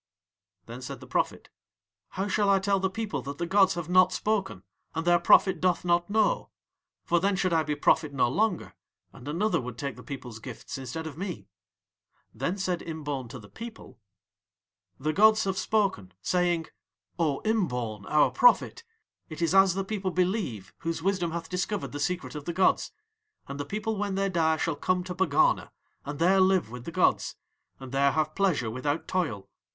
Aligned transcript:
Then 0.65 0.81
said 0.81 0.99
the 0.99 1.05
prophet: 1.05 1.49
"How 2.17 2.27
shall 2.27 2.49
I 2.49 2.57
tell 2.57 2.79
the 2.79 2.89
people 2.89 3.21
that 3.21 3.37
the 3.37 3.45
gods 3.45 3.75
have 3.75 3.87
not 3.87 4.11
spoken 4.11 4.63
and 4.95 5.05
their 5.05 5.19
prophet 5.19 5.61
doth 5.61 5.85
not 5.85 6.09
know? 6.09 6.49
For 7.05 7.19
then 7.19 7.35
should 7.35 7.53
I 7.53 7.61
be 7.61 7.75
prophet 7.75 8.11
no 8.11 8.27
longer, 8.27 8.73
and 9.13 9.27
another 9.27 9.61
would 9.61 9.77
take 9.77 9.95
the 9.97 10.01
people's 10.01 10.39
gifts 10.39 10.79
instead 10.79 11.05
of 11.05 11.19
me." 11.19 11.49
Then 12.33 12.57
said 12.57 12.81
Imbaun 12.81 13.29
to 13.29 13.37
the 13.37 13.47
people: 13.47 13.99
"The 14.99 15.13
gods 15.13 15.43
have 15.43 15.55
spoken, 15.55 16.15
saying: 16.19 16.65
'O 17.19 17.39
Imbaun, 17.45 18.07
Our 18.07 18.31
prophet, 18.31 18.83
it 19.29 19.39
is 19.39 19.53
as 19.53 19.75
the 19.75 19.85
people 19.85 20.09
believe 20.09 20.73
whose 20.79 21.03
wisdom 21.03 21.29
hath 21.29 21.47
discovered 21.47 21.91
the 21.91 21.99
secret 21.99 22.33
of 22.33 22.45
the 22.45 22.53
gods, 22.53 22.91
and 23.47 23.59
the 23.59 23.65
people 23.65 23.97
when 23.99 24.15
they 24.15 24.29
die 24.29 24.57
shall 24.57 24.75
come 24.75 25.03
to 25.03 25.13
Pegana, 25.13 25.69
and 26.03 26.17
there 26.17 26.39
live 26.39 26.71
with 26.71 26.85
the 26.85 26.91
gods, 26.91 27.35
and 27.79 27.91
there 27.91 28.13
have 28.13 28.33
pleasure 28.33 28.71
without 28.71 29.07
toil. 29.07 29.47